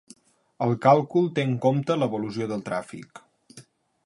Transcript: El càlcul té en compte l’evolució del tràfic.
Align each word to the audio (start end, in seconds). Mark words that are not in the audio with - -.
El 0.67 0.71
càlcul 0.85 1.29
té 1.37 1.45
en 1.49 1.53
compte 1.67 1.99
l’evolució 2.01 2.51
del 2.53 2.65
tràfic. 2.71 3.27